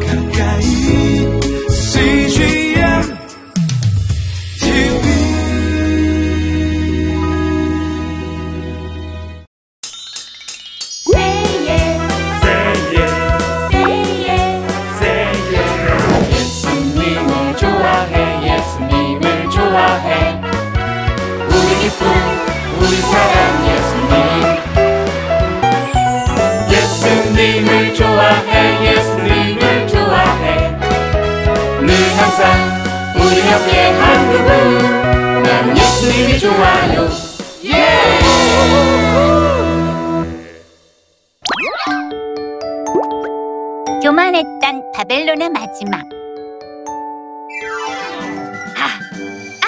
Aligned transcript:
가까 0.00 0.21
우리 33.52 33.60
옆에 33.60 33.90
한 33.90 34.32
그분 34.32 35.42
나는 35.42 35.76
예수님이 35.76 36.38
좋아요 36.38 37.08
교만했던 44.02 44.92
바벨론의 44.92 45.50
마지막. 45.50 46.00
아, 48.76 48.88
아, 49.62 49.66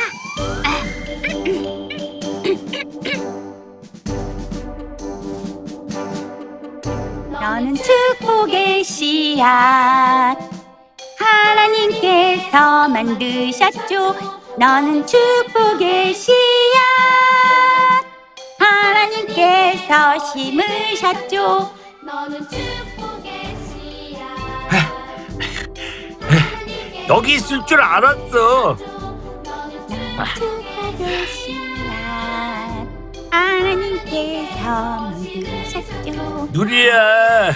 아. 7.39 7.51
너는 7.55 7.75
축복의 7.77 8.83
씨앗. 8.83 10.54
하나님께서 12.05 12.89
만드셨죠. 12.89 14.15
너는 14.59 15.07
축복의 15.07 16.13
씨앗. 16.15 16.35
하나님께서 18.59 20.19
심으셨죠. 20.33 21.73
너는 22.05 22.41
축복의 22.49 23.57
씨앗. 23.67 24.21
여기 27.09 27.35
있을 27.35 27.65
줄 27.67 27.81
알았어. 27.81 28.77
축복의 30.37 31.27
씨앗. 31.27 31.65
하나님께서 33.31 34.61
만드셨죠. 35.01 36.49
누리야, 36.53 37.51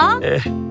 어? 0.00 0.20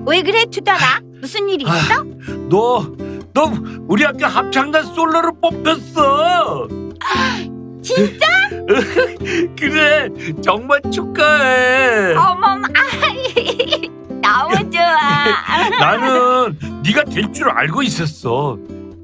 왜 0.06 0.22
그래 0.22 0.44
투덜아? 0.46 1.00
무슨 1.22 1.48
일 1.48 1.62
있어? 1.62 2.02
너, 2.48 2.84
너 3.32 3.52
우리 3.86 4.02
학교 4.02 4.26
합창단 4.26 4.84
솔로로 4.86 5.32
뽑혔어. 5.40 6.66
진짜? 7.80 8.26
그래, 9.56 10.08
정말 10.42 10.80
축하해. 10.92 12.14
어머머, 12.16 12.66
아이, 12.74 13.88
너무 14.20 14.68
좋아. 14.70 15.70
나는 15.80 16.58
네가 16.84 17.04
될 17.04 17.32
줄 17.32 17.48
알고 17.50 17.84
있었어. 17.84 18.58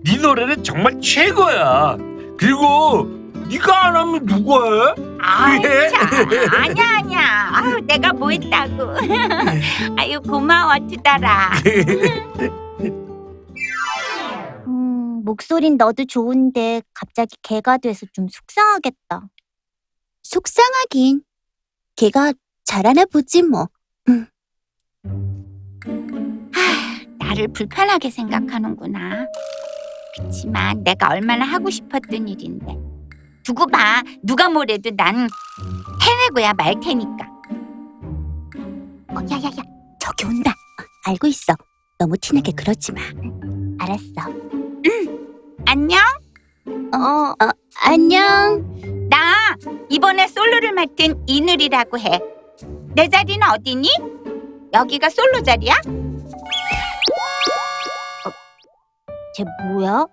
네 0.04 0.16
노래는 0.16 0.64
정말 0.64 1.00
최고야. 1.00 1.96
그리고 2.36 3.08
네가 3.48 3.86
안 3.86 3.96
하면 3.96 4.26
누가 4.26 4.64
해? 4.64 4.94
아이? 5.20 5.60
참, 5.90 6.08
아니야, 6.54 6.84
아니야. 6.98 7.50
아유, 7.54 7.80
내가 7.86 8.12
뭐 8.12 8.30
했다고. 8.30 8.94
아유, 9.98 10.20
고마워, 10.20 10.74
투덜아. 10.88 11.50
음, 14.66 15.22
목소린 15.24 15.76
너도 15.76 16.04
좋은데 16.04 16.82
갑자기 16.94 17.36
개가 17.42 17.78
돼서 17.78 18.06
좀 18.12 18.28
속상하겠다. 18.28 19.28
속상하긴. 20.22 21.22
걔가 21.96 22.32
잘하나 22.64 23.04
보지 23.06 23.42
뭐. 23.42 23.68
나를 27.18 27.48
불편하게 27.48 28.10
생각하는구나. 28.10 29.26
그치만 30.16 30.82
내가 30.84 31.08
얼마나 31.10 31.44
하고 31.44 31.70
싶었던 31.70 32.28
일인데. 32.28 32.87
두고 33.48 33.66
봐. 33.66 34.02
누가 34.22 34.50
뭐래도 34.50 34.90
난 34.94 35.26
해내고야 36.02 36.52
말 36.52 36.78
테니까. 36.80 37.26
어, 39.08 39.14
야야야, 39.30 39.62
저기 39.98 40.26
온다. 40.26 40.50
어, 40.50 41.10
알고 41.10 41.28
있어. 41.28 41.54
너무 41.98 42.18
티나게 42.18 42.52
그러지 42.52 42.92
마. 42.92 43.00
알았어. 43.78 44.04
안녕? 45.64 45.98
어, 46.94 47.32
어 47.42 47.50
안녕. 47.84 49.08
나 49.08 49.56
이번에 49.88 50.28
솔로를 50.28 50.74
맡은 50.74 51.24
이누리라고 51.26 51.98
해. 52.00 52.20
내 52.94 53.08
자리는 53.08 53.40
어디니? 53.48 53.88
여기가 54.74 55.08
솔로 55.08 55.40
자리야? 55.40 55.72
어, 58.26 58.30
쟤 59.34 59.44
뭐야? 59.72 60.04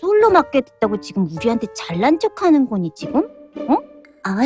솔로 0.00 0.30
맡게 0.30 0.60
됐다고 0.62 1.00
지금 1.00 1.28
우리한테 1.34 1.66
잘난 1.74 2.18
척하는 2.18 2.66
거니 2.68 2.90
지금? 2.94 3.28
아, 4.24 4.36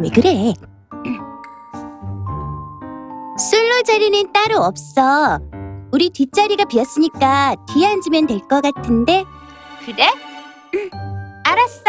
왜 0.00 0.08
그래? 0.14 0.52
솔로 3.38 3.82
자리는 3.84 4.32
따로 4.32 4.58
없어. 4.62 5.38
우리 5.92 6.10
뒷자리가 6.10 6.64
비었으니까 6.66 7.54
뒤에 7.72 7.86
앉으면 7.86 8.26
될 8.26 8.40
것 8.40 8.60
같은데. 8.62 9.24
그래? 9.84 10.06
응, 10.74 10.90
알았어. 11.44 11.82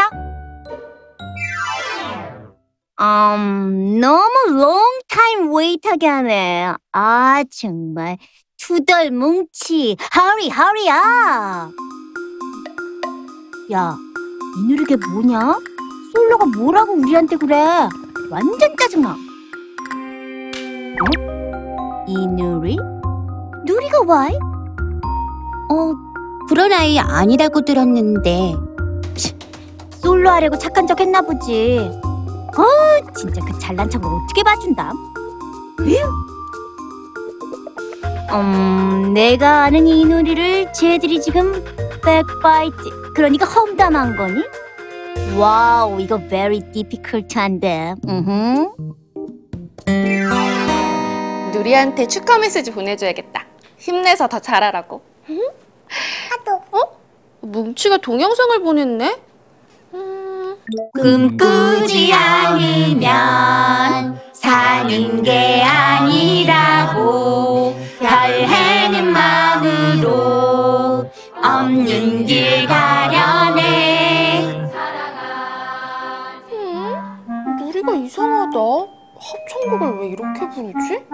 음, 3.02 4.00
너무 4.00 4.30
long 4.50 5.00
time 5.08 5.50
wait하게 5.56 6.08
하네. 6.08 6.74
아, 6.92 7.44
정말. 7.50 8.18
투덜 8.58 9.12
뭉치. 9.12 9.96
hurry, 10.14 10.50
hurry 10.50 10.88
up. 10.90 10.90
야, 10.90 11.70
이 13.72 14.64
누르게 14.68 14.96
뭐냐? 14.96 15.60
솔로가 16.12 16.46
뭐라고 16.48 16.94
우리한테 16.94 17.36
그래? 17.36 17.56
완전 18.32 18.76
짜증나. 18.80 19.12
어? 19.12 19.16
이 22.08 22.28
누리? 22.28 22.76
누리가 23.64 24.00
왜? 24.08 24.36
어, 25.70 25.94
그런 26.48 26.74
아이 26.74 26.98
아니라고 26.98 27.62
들었는데. 27.62 28.56
솔로 30.02 30.32
하려고 30.32 30.58
착한 30.58 30.88
척 30.88 31.00
했나 31.00 31.22
보지. 31.22 31.92
어, 32.58 33.14
진짜 33.16 33.40
그 33.46 33.60
잘난 33.60 33.88
척을 33.88 34.08
어떻게 34.08 34.42
봐준다. 34.42 34.92
에휴. 35.82 36.08
음, 38.34 39.14
내가 39.14 39.66
아는 39.66 39.86
이 39.86 40.06
놀이를 40.06 40.74
쟤들이 40.74 41.22
지금 41.22 41.64
backbite, 42.04 43.09
그러니까 43.20 43.46
험담한 43.46 44.16
거니? 44.16 44.42
wow, 45.38 46.00
이거 46.00 46.18
very 46.30 46.62
difficult한데. 46.72 47.96
음. 48.08 48.70
누리한테 51.52 52.08
축하 52.08 52.38
메시지 52.38 52.72
보내줘야겠다. 52.72 53.44
힘내서 53.78 54.30
더 54.30 54.40
잘하라고. 54.40 55.02
하도. 56.30 56.62
어? 56.72 56.80
뭉치가 57.42 57.98
동영상을 57.98 58.58
보냈네? 58.62 59.18
음, 59.96 60.56
꿈꾸지 60.94 62.14
않으면 62.14 63.02
사는 64.32 65.24
게 65.24 65.62
아니라고 65.62 66.96
별해는 68.00 69.12
마음으로 69.12 70.89
없는 71.44 72.26
길 72.26 72.66
가려내 72.68 74.70
음, 76.52 77.56
누리가 77.60 77.94
이상하다. 77.94 78.58
합창곡을 79.20 80.00
왜 80.00 80.08
이렇게 80.08 80.50
부르지? 80.50 81.06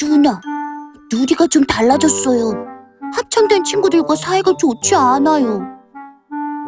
누나, 0.00 0.40
누리가 1.12 1.46
좀 1.46 1.64
달라졌어요. 1.64 2.66
합창단 3.14 3.64
친구들과 3.64 4.14
사이가 4.16 4.54
좋지 4.58 4.94
않아요. 4.94 5.60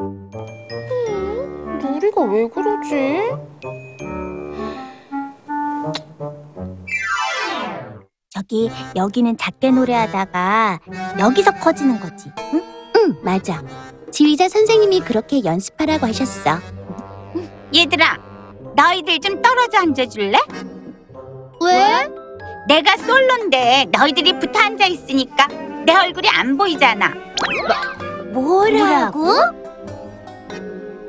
음, 0.02 0.30
누리가 1.82 2.22
왜 2.22 2.48
그러지? 2.48 3.30
저기 8.50 8.68
여기는 8.96 9.36
작게 9.36 9.70
노래하다가 9.70 10.80
여기서 11.20 11.52
커지는 11.52 12.00
거지 12.00 12.32
응? 12.52 12.62
응, 12.96 13.16
맞아. 13.22 13.62
지휘자 14.10 14.48
선생님이 14.48 15.00
그렇게 15.00 15.44
연습하라고 15.44 16.06
하셨어. 16.08 16.58
얘들아 17.72 18.18
너희들 18.74 19.20
좀 19.20 19.40
떨어져 19.40 19.78
앉아줄래? 19.78 20.36
왜? 21.62 22.10
내가 22.66 22.96
솔로인데 22.96 23.86
너희들이 23.92 24.40
붙어 24.40 24.58
앉아 24.58 24.84
있으니까 24.86 25.46
내 25.86 25.94
얼굴이 25.94 26.28
안 26.28 26.56
보이잖아. 26.56 27.14
뭐라고? 28.32 29.28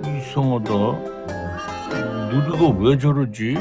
이상하다. 0.05 1.10
누리가 2.31 2.69
왜 2.79 2.97
저러지? 2.97 3.55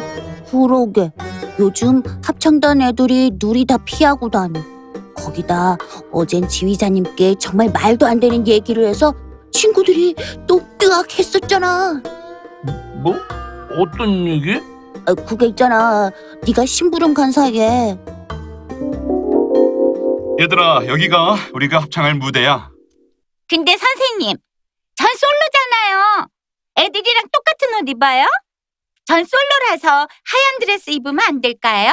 그러게. 0.50 1.10
요즘 1.58 2.02
합창단 2.24 2.80
애들이 2.80 3.30
누리 3.40 3.64
다 3.64 3.76
피하고 3.84 4.28
다녀. 4.30 4.60
거기다 5.16 5.76
어젠 6.12 6.48
지휘자님께 6.48 7.34
정말 7.38 7.70
말도 7.70 8.06
안 8.06 8.20
되는 8.20 8.46
얘기를 8.46 8.86
해서 8.86 9.12
친구들이 9.52 10.14
또 10.46 10.60
뜨악 10.78 11.18
했었잖아. 11.18 12.00
뭐? 13.02 13.14
어떤 13.78 14.26
얘기? 14.26 14.54
아, 15.06 15.14
그게 15.14 15.46
있잖아. 15.46 16.10
네가 16.46 16.64
심부름 16.64 17.12
간 17.14 17.30
사이에 17.32 17.98
얘들아, 20.40 20.86
여기가 20.86 21.36
우리가 21.52 21.80
합창할 21.82 22.14
무대야. 22.14 22.70
근데 23.46 23.76
선생님, 23.76 24.36
전 24.96 25.06
솔로잖아요. 25.18 26.26
애들이랑 26.78 27.24
똑같은 27.30 27.82
옷 27.82 27.88
입어요? 27.90 28.24
전 29.06 29.24
솔로라서 29.24 29.88
하얀 29.88 30.58
드레스 30.60 30.90
입으면 30.90 31.18
안 31.28 31.40
될까요? 31.40 31.92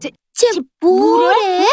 쟤 0.00 0.48
뭐래? 0.80 1.66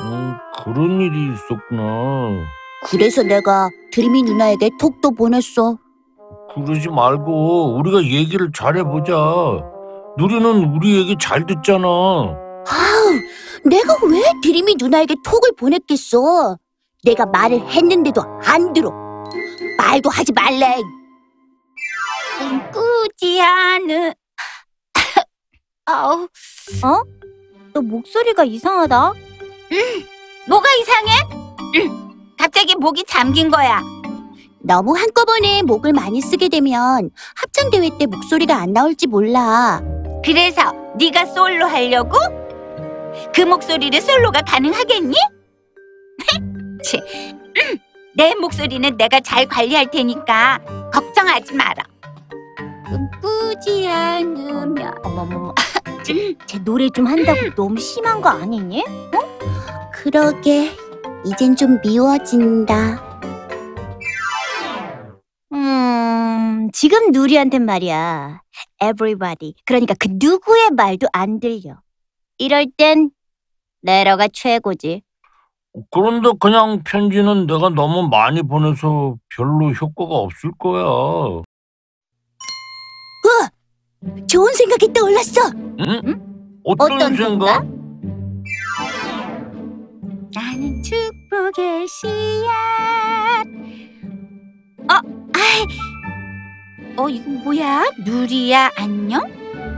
음, 0.00 0.36
그런 0.64 1.00
일이 1.00 1.32
있었구나. 1.34 2.44
그래서 2.86 3.22
내가 3.22 3.68
드림이 3.92 4.22
누나에게 4.22 4.70
톡도 4.78 5.10
보냈어. 5.12 5.76
그러지 6.54 6.88
말고 6.88 7.76
우리가 7.78 8.02
얘기를 8.04 8.50
잘해보자. 8.52 9.14
누리는 10.16 10.72
우리 10.74 10.96
얘기 10.98 11.16
잘 11.20 11.44
듣잖아. 11.46 11.86
아우, 11.88 13.18
내가 13.64 13.94
왜 14.08 14.22
드림이 14.42 14.76
누나에게 14.78 15.16
톡을 15.24 15.50
보냈겠어? 15.58 16.56
내가 17.04 17.26
말을 17.26 17.60
했는데도 17.68 18.22
안 18.44 18.72
들어. 18.72 18.90
말도 19.78 20.10
하지 20.10 20.32
말래. 20.32 20.76
꾸지 22.72 23.40
않은 23.40 24.12
아우 25.86 26.28
너 27.72 27.80
목소리가 27.80 28.44
이상하다. 28.44 29.12
뭐가 30.48 30.68
이상해? 30.80 31.12
음, 31.76 32.34
갑자기 32.38 32.74
목이 32.74 33.04
잠긴 33.06 33.50
거야. 33.50 33.82
너무 34.60 34.96
한꺼번에 34.96 35.62
목을 35.62 35.92
많이 35.92 36.20
쓰게 36.20 36.48
되면 36.48 37.10
합창 37.36 37.70
대회 37.70 37.88
때 37.98 38.06
목소리가 38.06 38.56
안 38.56 38.72
나올지 38.72 39.06
몰라. 39.06 39.80
그래서 40.24 40.72
네가 40.98 41.26
솔로 41.26 41.66
하려고? 41.66 42.16
그 43.34 43.42
목소리를 43.42 44.00
솔로가 44.00 44.40
가능하겠니? 44.42 45.14
내 48.16 48.34
목소리는 48.34 48.96
내가 48.96 49.20
잘 49.20 49.46
관리할 49.46 49.90
테니까 49.90 50.60
걱정하지 50.92 51.54
마라. 51.54 51.84
꾸지 53.20 53.86
않으면 53.88 54.94
어머머머. 55.04 55.54
쟤, 56.04 56.34
쟤 56.46 56.58
노래 56.64 56.88
좀 56.88 57.06
한다고 57.06 57.54
너무 57.54 57.78
심한 57.78 58.20
거 58.20 58.28
아니니? 58.30 58.84
그러게. 59.92 60.70
이젠 61.26 61.54
좀 61.56 61.78
미워진다. 61.82 63.06
음, 65.52 66.70
지금 66.72 67.10
누리한텐 67.10 67.64
말이야. 67.64 68.40
Everybody. 68.82 69.54
그러니까 69.64 69.94
그 69.98 70.08
누구의 70.12 70.70
말도 70.70 71.08
안 71.12 71.40
들려. 71.40 71.80
이럴 72.38 72.66
땐 72.76 73.10
레러가 73.82 74.28
최고지. 74.32 75.02
그런데 75.90 76.30
그냥 76.40 76.82
편지는 76.84 77.46
내가 77.46 77.68
너무 77.68 78.08
많이 78.08 78.42
보내서 78.42 79.16
별로 79.36 79.70
효과가 79.70 80.14
없을 80.14 80.52
거야. 80.58 81.42
좋은 84.26 84.52
생각이 84.54 84.92
떠올랐어. 84.92 85.50
응? 85.80 86.20
어떤, 86.64 86.92
어떤 86.92 87.16
생각? 87.16 87.64
나는 90.34 90.82
축복의 90.82 91.86
씨앗. 91.88 93.46
어, 94.90 94.94
아이, 95.34 95.66
어 96.96 97.08
이거 97.08 97.30
뭐야? 97.30 97.84
누리야 98.04 98.70
안녕? 98.76 99.22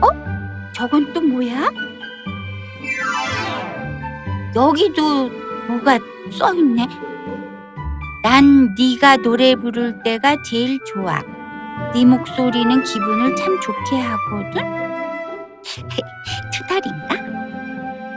어? 0.02 0.70
저건 0.72 1.12
또 1.12 1.20
뭐야? 1.20 1.70
여기도 4.54 5.30
뭐가 5.68 5.98
써 6.32 6.52
있네. 6.54 6.86
난 8.22 8.74
네가 8.76 9.18
노래 9.18 9.54
부를 9.54 10.02
때가 10.02 10.42
제일 10.42 10.78
좋아. 10.84 11.22
네 11.92 12.04
목소리는 12.04 12.82
기분을 12.84 13.34
참 13.36 13.58
좋게 13.60 14.00
하거든. 14.00 14.62
투덜인가? 16.52 17.14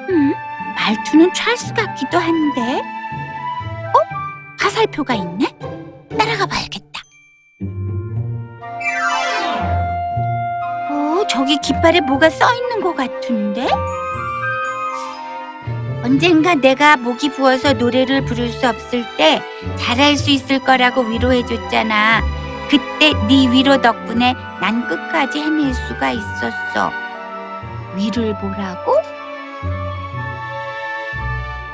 음, 0.09 0.33
말투는 0.75 1.33
찰스 1.33 1.73
같기도 1.73 2.17
한데. 2.19 2.81
어? 2.81 3.99
화살표가 4.59 5.15
있네? 5.15 5.47
따라가 6.17 6.45
봐야겠다. 6.45 7.01
어, 10.91 11.23
저기 11.27 11.57
깃발에 11.57 12.01
뭐가 12.01 12.29
써 12.29 12.53
있는 12.53 12.81
것 12.81 12.95
같은데? 12.95 13.67
언젠가 16.03 16.53
내가 16.53 16.97
목이 16.97 17.29
부어서 17.29 17.73
노래를 17.73 18.25
부를 18.25 18.49
수 18.49 18.67
없을 18.67 19.03
때 19.17 19.41
잘할 19.77 20.17
수 20.17 20.29
있을 20.29 20.59
거라고 20.59 21.01
위로해줬잖아. 21.01 22.21
그때 22.69 23.13
네 23.27 23.47
위로 23.51 23.81
덕분에 23.81 24.33
난 24.59 24.87
끝까지 24.87 25.39
해낼 25.39 25.73
수가 25.73 26.11
있었어. 26.11 26.91
위를 27.95 28.33
보라고? 28.39 28.95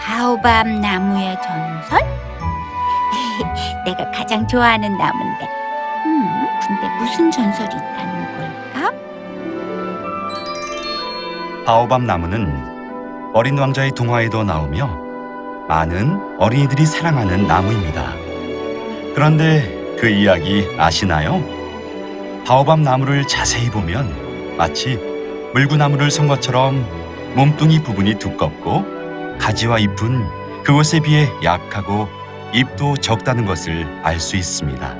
바오밤 0.02 0.82
나무의 0.82 1.38
전설? 1.42 2.00
내가 3.86 4.10
가장 4.12 4.48
좋아하는 4.48 4.98
나무인데. 4.98 5.50
음, 6.06 6.48
근데 6.68 6.90
무슨 6.98 7.32
전설이 7.32 7.70
있다는 7.76 8.38
걸까? 8.74 8.92
바오밤 11.66 12.06
나무는 12.06 13.32
어린 13.34 13.58
왕자의 13.58 13.92
동화에도 13.92 14.44
나오며 14.44 14.88
많은 15.68 16.38
어린이들이 16.40 16.86
사랑하는 16.86 17.48
나무입니다. 17.48 18.14
그런데 19.14 19.79
그 20.00 20.08
이야기 20.08 20.66
아시나요? 20.78 21.44
바오밤 22.46 22.84
나무를 22.84 23.28
자세히 23.28 23.70
보면 23.70 24.56
마치 24.58 24.98
물구나무를 25.54 26.10
선 26.10 26.28
것처럼 26.28 26.86
몸뚱이 27.36 27.84
부분이 27.84 28.16
두껍고 28.16 28.86
가지와 29.40 29.80
잎은 29.80 30.64
그것에 30.64 31.00
비해 31.02 31.28
약하고 31.44 32.08
잎도 32.54 32.98
적다는 32.98 33.46
것을 33.46 33.86
알 34.04 34.20
수 34.20 34.36
있습니다. 34.36 34.96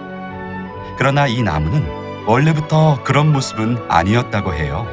그러나 0.98 1.28
이 1.28 1.42
나무는 1.42 2.26
원래부터 2.28 3.04
그런 3.04 3.32
모습은 3.32 3.78
아니었다고 3.88 4.54
해요. 4.54 4.86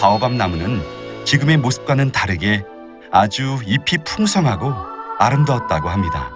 바오밤 0.00 0.36
나무는 0.36 0.80
지금의 1.24 1.56
모습과는 1.58 2.12
다르게 2.12 2.64
아주 3.10 3.58
잎이 3.66 4.02
풍성하고 4.04 4.72
아름다웠다고 5.18 5.88
합니다. 5.88 6.35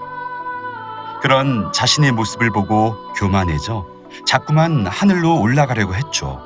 그런 1.23 1.71
자신의 1.73 2.13
모습을 2.13 2.51
보고 2.51 2.97
교만해져 3.15 3.87
자꾸만 4.25 4.87
하늘로 4.87 5.41
올라가려고 5.41 5.95
했죠. 5.95 6.41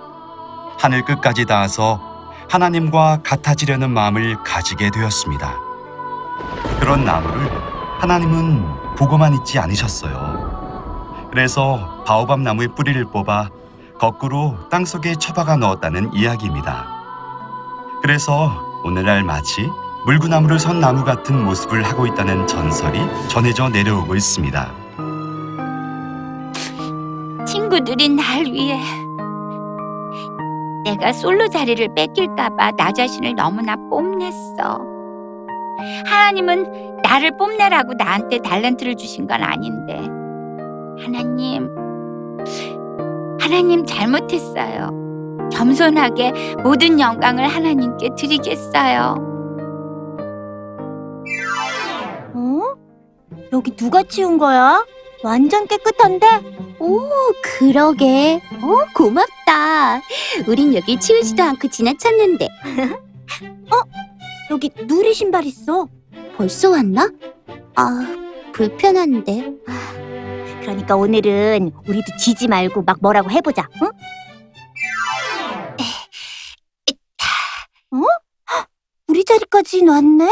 하늘 0.78 1.04
끝까지 1.04 1.47
닿아서 1.47 2.00
하나님과 2.49 3.21
같아지려는 3.25 3.90
마음을 3.90 4.43
가지게 4.43 4.90
되었습니다. 4.90 5.54
그런 6.81 7.04
나무를 7.04 7.50
하나님은 8.00 8.97
보고만 8.97 9.35
있지 9.35 9.59
않으셨어요. 9.59 11.28
그래서 11.31 12.02
바오밤 12.07 12.43
나무의 12.43 12.69
뿌리를 12.75 13.02
뽑아 13.07 13.49
거꾸로 13.99 14.57
땅 14.71 14.85
속에 14.85 15.14
처박아 15.14 15.57
넣었다는 15.57 16.12
이야기입니다. 16.12 16.87
그래서 18.02 18.52
오늘날 18.85 19.23
마치 19.23 19.71
물구나무를 20.07 20.59
선 20.59 20.81
나무 20.81 21.03
같은 21.03 21.43
모습을 21.45 21.83
하고 21.83 22.07
있다는 22.07 22.47
전설이 22.47 22.99
전해져 23.29 23.69
내려오고 23.71 24.15
있습니다. 24.15 24.73
친구들이 27.47 28.11
날 28.11 28.45
위해 28.45 28.79
내가 30.85 31.13
솔로 31.13 31.49
자리를 31.49 31.89
뺏길까봐 31.95 32.73
나 32.73 32.93
자신을 32.93 33.35
너무나 33.35 33.77
뽐냈어. 33.89 34.79
하나님은 36.07 37.01
나를 37.03 37.37
뽐내라고 37.39 37.95
나한테 37.95 38.39
달란트를 38.39 38.97
주신 38.97 39.27
건 39.27 39.43
아닌데. 39.43 40.01
하나님, 41.03 41.71
하나님 43.41 43.85
잘못했어요. 43.87 44.91
겸손하게 45.51 46.57
모든 46.63 47.01
영광을 47.01 47.49
하나님께 47.49 48.11
드리겠어요. 48.17 49.34
여기 53.55 53.71
누가 53.77 54.03
치운 54.03 54.37
거야? 54.37 54.85
완전 55.23 55.69
깨끗한데? 55.69 56.27
오, 56.81 57.09
그러게. 57.41 58.43
어, 58.61 58.93
고맙다. 58.93 60.03
우린 60.49 60.75
여기 60.75 60.99
치우지도 60.99 61.41
않고 61.41 61.69
지나쳤는데. 61.69 62.49
여기 64.51 64.71
누리 64.89 65.15
신발 65.15 65.45
있어. 65.47 65.87
벌써 66.37 66.71
왔나? 66.71 67.09
아, 67.77 68.17
불편한데. 68.53 69.53
그러니까 70.63 70.97
오늘은 70.97 71.71
우리도 71.87 72.17
지지 72.19 72.49
말고 72.49 72.83
막 72.83 72.99
뭐라고 73.01 73.31
해보자. 73.31 73.69
응? 73.83 73.87
어? 77.93 78.07
헉, 78.51 78.67
우리 79.07 79.25
자리까지 79.25 79.85
왔네? 79.87 80.29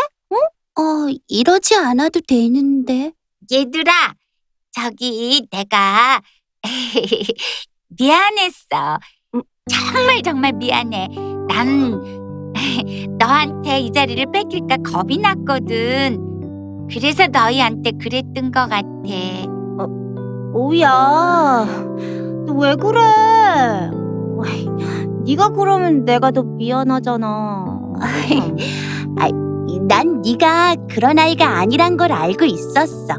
어, 0.79 0.83
이러지 1.29 1.75
않아도 1.77 2.21
되는데. 2.27 3.13
얘들아, 3.53 4.15
저기 4.73 5.47
내가 5.51 6.21
미안했어. 7.99 8.99
음. 9.35 9.43
정말 9.71 10.23
정말 10.23 10.53
미안해. 10.55 11.09
난 11.49 12.01
너한테 13.19 13.81
이 13.81 13.91
자리를 13.93 14.25
뺏길까 14.33 14.79
겁이 14.79 15.19
났거든. 15.19 16.87
그래서 16.91 17.27
너희한테 17.27 17.93
그랬던 17.93 18.51
것 18.53 18.69
같아. 18.69 18.83
오야, 20.55 21.65
너 22.47 22.53
왜 22.55 22.75
그래? 22.77 23.01
어이, 24.39 24.67
네가 25.25 25.49
그러면 25.51 26.05
내가 26.05 26.31
더 26.31 26.43
미안하잖아. 26.43 27.81
난 29.81 30.23
네가 30.23 30.77
그런 30.91 31.19
아이가 31.19 31.59
아니란 31.59 31.97
걸 31.97 32.13
알고 32.13 32.45
있었어. 32.45 33.15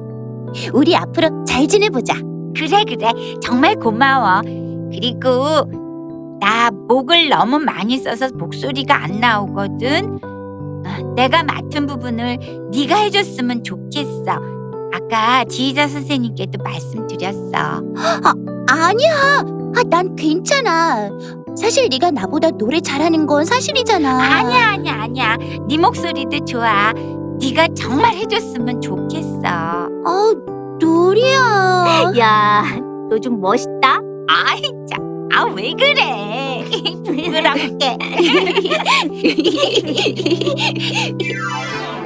우리 0.73 0.95
앞으로 0.95 1.43
잘 1.45 1.67
지내보자. 1.67 2.15
그래 2.55 2.83
그래 2.85 3.11
정말 3.41 3.75
고마워. 3.75 4.41
그리고 4.91 6.37
나 6.39 6.69
목을 6.71 7.29
너무 7.29 7.59
많이 7.59 7.97
써서 7.97 8.29
목소리가 8.33 9.03
안 9.03 9.19
나오거든. 9.19 10.19
어, 10.23 11.13
내가 11.15 11.43
맡은 11.43 11.87
부분을 11.87 12.37
네가 12.71 12.95
해줬으면 12.97 13.63
좋겠어. 13.63 14.25
아까 14.93 15.43
지휘자 15.45 15.87
선생님께도 15.87 16.61
말씀드렸어. 16.63 17.81
아니야. 18.69 19.43
아, 19.75 19.83
난 19.89 20.15
괜찮아. 20.15 21.09
사실 21.55 21.87
네가 21.89 22.11
나보다 22.11 22.49
노래 22.51 22.79
잘하는 22.81 23.25
건 23.27 23.45
사실이잖아. 23.45 24.09
아니야 24.21 24.67
아니야 24.69 24.93
아니야. 25.03 25.37
네 25.67 25.77
목소리도 25.77 26.45
좋아. 26.45 26.91
네가 27.41 27.67
정말 27.75 28.13
해줬으면 28.15 28.81
좋겠어. 28.81 29.87
어, 30.05 30.33
노리야. 30.79 32.11
야, 32.17 32.63
너 33.09 33.19
좀 33.19 33.39
멋있다. 33.39 33.99
아이 34.27 34.61
참. 34.89 35.29
아왜 35.31 35.73
그래? 35.77 36.65
부끄럽게. 37.05 37.97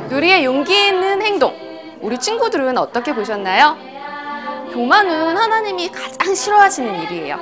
누리의 0.09 0.43
용기 0.45 0.87
있는 0.87 1.21
행동. 1.21 1.53
우리 2.01 2.17
친구들은 2.17 2.77
어떻게 2.77 3.13
보셨나요? 3.13 3.75
교만은 4.73 5.35
하나님이 5.37 5.89
가장 5.89 6.35
싫어하시는 6.35 7.03
일이에요. 7.03 7.37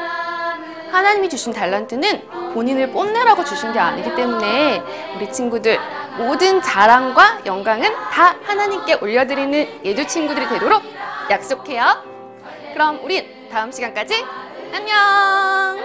하나님이 0.92 1.30
주신 1.30 1.54
달란트는 1.54 2.54
본인을 2.54 2.92
뽐내라고 2.92 3.44
주신 3.44 3.74
게 3.74 3.80
아니기 3.80 4.16
때문에 4.16 4.82
우리 5.16 5.32
친구들 5.32 5.80
모든 6.18 6.62
자랑과 6.62 7.42
영광은 7.46 7.94
다 8.12 8.36
하나님께 8.44 8.96
올려드리는 9.02 9.82
예주 9.84 10.08
친구들이 10.08 10.48
되도록 10.48 10.84
약속해요. 11.30 12.04
그럼 12.74 13.00
우린 13.04 13.26
다음 13.52 13.72
시간까지 13.72 14.26
안녕! 14.74 15.80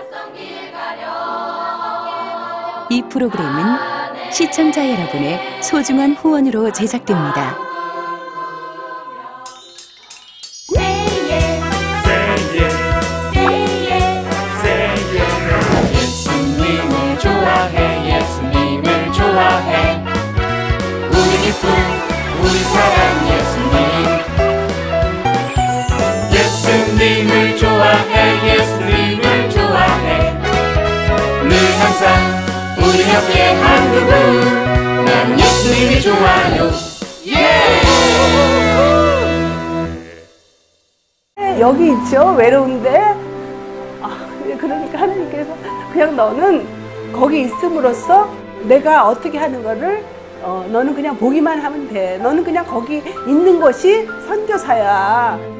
이 2.88 3.02
프로그램은 3.02 4.32
시청자 4.32 4.88
여러분의 4.88 5.62
소중한 5.62 6.14
후원으로 6.14 6.72
제작됩니다. 6.72 7.69
우리 32.92 33.02
옆에 33.02 33.52
한 33.54 33.92
그분. 33.92 35.04
난 35.04 35.38
예수님이 35.38 36.00
좋아요. 36.00 36.70
여기 41.60 41.92
있죠? 41.92 42.34
외로운데? 42.36 42.98
아, 44.02 44.26
그러니까 44.58 44.98
하나님께서 44.98 45.54
그냥 45.92 46.16
너는 46.16 46.66
거기 47.12 47.42
있음으로써 47.42 48.28
내가 48.64 49.06
어떻게 49.06 49.38
하는 49.38 49.62
거를 49.62 50.02
어, 50.42 50.66
너는 50.72 50.94
그냥 50.94 51.16
보기만 51.16 51.60
하면 51.60 51.88
돼. 51.92 52.18
너는 52.18 52.42
그냥 52.42 52.66
거기 52.66 53.02
있는 53.26 53.60
것이 53.60 54.06
선교사야 54.26 55.59